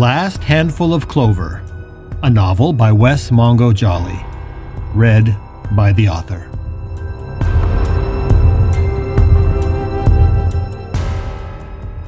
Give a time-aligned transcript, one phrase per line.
[0.00, 1.62] Last Handful of Clover,
[2.22, 4.18] a novel by Wes Mongo Jolley,
[4.94, 5.36] read
[5.72, 6.48] by the author.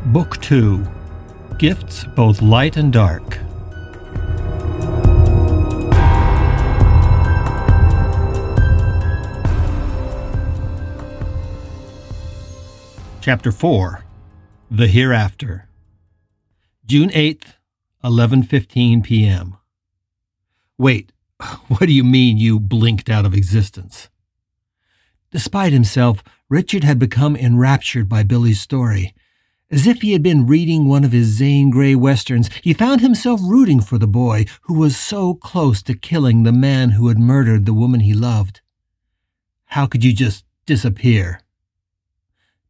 [0.07, 0.87] Book 2
[1.59, 3.37] Gifts Both Light and Dark.
[13.21, 14.03] Chapter 4
[14.71, 15.69] The Hereafter.
[16.87, 17.53] June 8th,
[18.05, 19.57] 11:15 p.m.
[20.77, 21.13] Wait,
[21.69, 24.09] what do you mean you blinked out of existence?
[25.31, 29.15] Despite himself, Richard had become enraptured by Billy's story.
[29.71, 33.41] As if he had been reading one of his Zane Grey westerns, he found himself
[33.43, 37.65] rooting for the boy who was so close to killing the man who had murdered
[37.65, 38.61] the woman he loved.
[39.67, 41.41] How could you just disappear?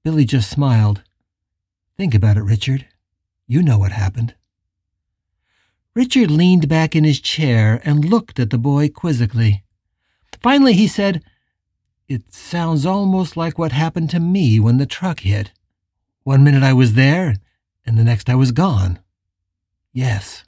[0.05, 1.03] Billy just smiled.
[1.97, 2.86] Think about it, Richard.
[3.48, 4.34] You know what happened.
[5.94, 9.62] Richard leaned back in his chair and looked at the boy quizzically.
[10.40, 11.22] Finally, he said,
[12.08, 15.52] It sounds almost like what happened to me when the truck hit.
[16.22, 17.36] One minute I was there,
[17.84, 19.00] and the next I was gone.
[19.92, 20.44] Yes.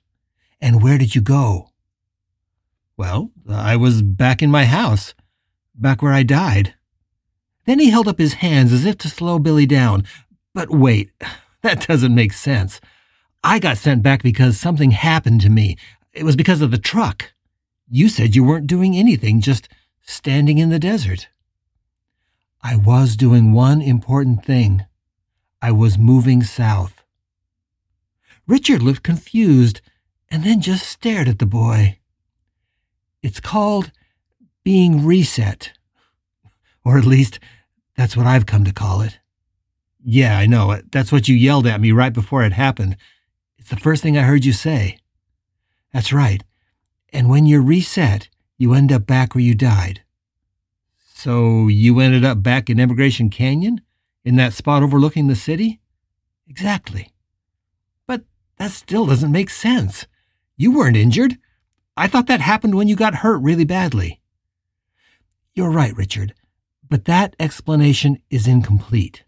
[0.61, 1.71] And where did you go?
[2.97, 5.15] Well, I was back in my house,
[5.75, 6.75] back where I died.
[7.67, 10.05] Then he held up his hands as if to slow Billy down.
[10.55, 11.11] But wait,
[11.63, 12.81] that doesn't make sense.
[13.47, 15.77] I got sent back because something happened to me.
[16.15, 17.35] It was because of the truck.
[17.91, 19.69] You said you weren't doing anything, just
[20.01, 21.29] standing in the desert.
[22.63, 24.87] I was doing one important thing.
[25.61, 27.05] I was moving south.
[28.47, 29.83] Richard looked confused
[30.31, 31.99] and then just stared at the boy.
[33.23, 33.93] It's called
[34.63, 35.73] being reset.
[36.83, 37.41] Or at least,
[37.95, 39.19] that's what I've come to call it.
[40.03, 40.81] Yeah, I know.
[40.91, 42.97] That's what you yelled at me right before it happened.
[43.65, 44.99] It's the first thing I heard you say.
[45.91, 46.45] That's right.
[47.15, 50.03] And when you're reset, you end up back where you died.
[51.15, 53.81] So you ended up back in Emigration Canyon?
[54.23, 55.81] In that spot overlooking the city?
[56.47, 57.11] Exactly.
[58.07, 58.25] But
[58.59, 60.07] that still doesn't make sense.
[60.59, 61.39] You weren't injured.
[61.97, 64.21] I thought that happened when you got hurt really badly.
[65.55, 66.35] You're right, Richard
[66.89, 69.25] but that explanation is incomplete.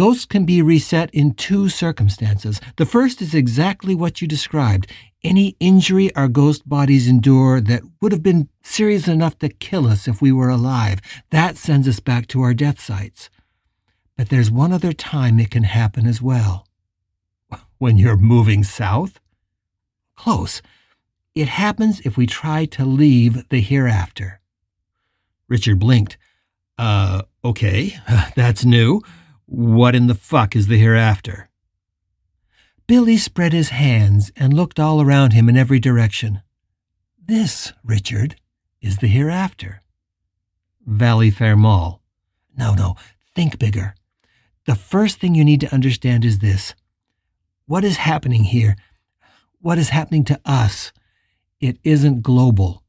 [0.00, 2.58] Ghosts can be reset in two circumstances.
[2.78, 4.90] The first is exactly what you described
[5.22, 10.08] any injury our ghost bodies endure that would have been serious enough to kill us
[10.08, 11.02] if we were alive.
[11.28, 13.28] That sends us back to our death sites.
[14.16, 16.66] But there's one other time it can happen as well.
[17.76, 19.20] When you're moving south?
[20.16, 20.62] Close.
[21.34, 24.40] It happens if we try to leave the hereafter.
[25.46, 26.16] Richard blinked.
[26.78, 27.98] Uh, okay,
[28.34, 29.02] that's new.
[29.50, 31.50] What in the fuck is the hereafter?
[32.86, 36.40] Billy spread his hands and looked all around him in every direction.
[37.20, 38.36] This, Richard,
[38.80, 39.82] is the hereafter.
[40.86, 42.00] Valley Fair Mall.
[42.56, 42.94] No, no,
[43.34, 43.96] think bigger.
[44.66, 46.76] The first thing you need to understand is this.
[47.66, 48.76] What is happening here?
[49.60, 50.92] What is happening to us?
[51.58, 52.84] It isn't global.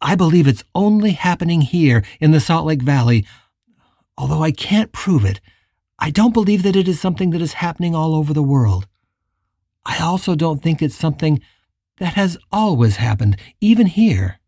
[0.00, 3.24] I believe it's only happening here in the Salt Lake Valley.
[4.18, 5.40] Although I can't prove it,
[5.98, 8.86] I don't believe that it is something that is happening all over the world.
[9.84, 11.40] I also don't think it's something
[11.98, 14.38] that has always happened, even here.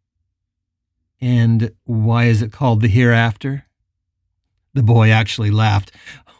[1.21, 3.65] And why is it called the hereafter?
[4.75, 5.93] The boy actually laughed.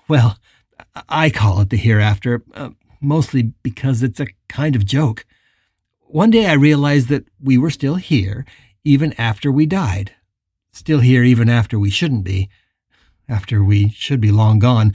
[0.09, 0.39] Well,
[1.09, 2.71] I call it the hereafter, uh,
[3.01, 5.25] mostly because it's a kind of joke.
[6.01, 8.45] One day I realized that we were still here
[8.85, 10.13] even after we died.
[10.73, 12.49] Still here even after we shouldn't be,
[13.29, 14.95] after we should be long gone.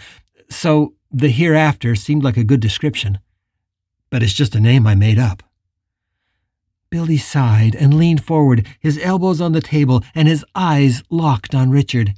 [0.49, 3.19] So the hereafter seemed like a good description.
[4.09, 5.43] But it's just a name I made up.
[6.89, 11.71] Billy sighed and leaned forward, his elbows on the table and his eyes locked on
[11.71, 12.13] Richard.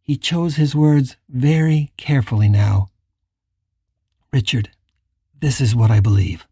[0.00, 2.88] He chose his words very carefully now.
[4.32, 4.70] Richard,
[5.40, 6.46] this is what I believe.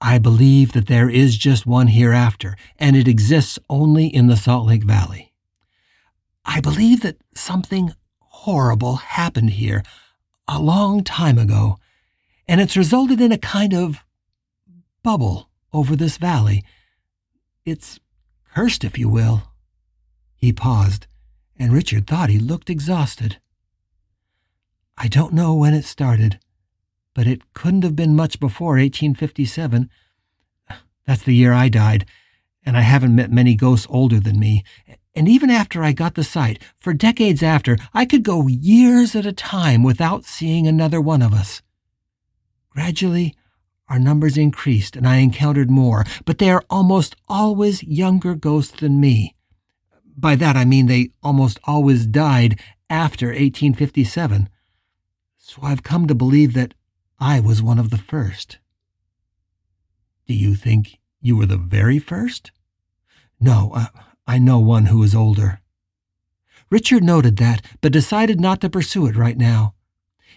[0.00, 4.66] I believe that there is just one hereafter, and it exists only in the Salt
[4.66, 5.32] Lake Valley.
[6.44, 9.82] I believe that something horrible happened here
[10.46, 11.78] a long time ago,
[12.46, 14.04] and it's resulted in a kind of
[15.02, 16.64] bubble over this valley.
[17.64, 18.00] It's
[18.54, 19.42] cursed, if you will.
[20.36, 21.06] He paused,
[21.58, 23.38] and Richard thought he looked exhausted.
[24.96, 26.38] I don't know when it started
[27.18, 29.90] but it couldn't have been much before 1857.
[31.04, 32.06] That's the year I died,
[32.64, 34.62] and I haven't met many ghosts older than me.
[35.14, 39.26] And even after I got the sight, for decades after, I could go years at
[39.26, 41.62] a time without seeing another one of us.
[42.70, 43.34] Gradually,
[43.88, 49.00] our numbers increased and I encountered more, but they are almost always younger ghosts than
[49.00, 49.34] me.
[50.16, 54.48] By that I mean they almost always died after 1857.
[55.38, 56.74] So I've come to believe that
[57.18, 58.58] I was one of the first.
[60.26, 62.52] Do you think you were the very first?
[63.40, 63.86] No, uh,
[64.28, 65.62] I know one who is older.
[66.70, 69.74] Richard noted that, but decided not to pursue it right now.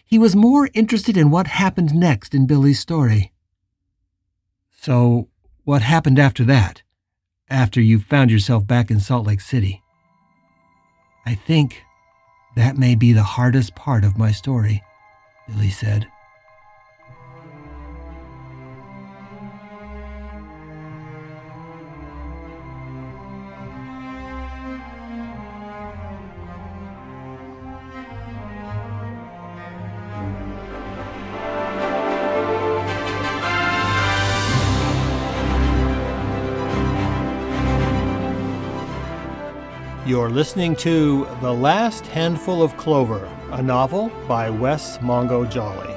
[0.06, 3.34] He was more interested in what happened next in Billy's story.
[4.72, 5.28] So,
[5.66, 6.84] what happened after that?
[7.50, 9.82] After you found yourself back in Salt Lake City?
[11.26, 11.84] I think
[12.56, 14.82] that may be the hardest part of my story,
[15.50, 16.08] Billy said.
[40.04, 45.96] You're listening to The Last Handful of Clover, a novel by Wes Mongo Jolley.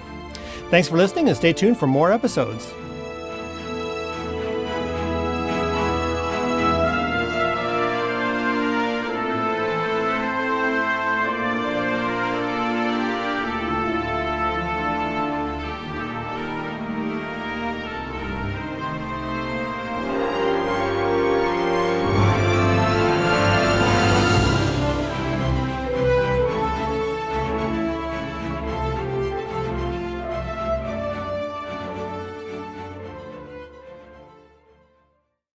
[0.69, 2.74] Thanks for listening and stay tuned for more episodes.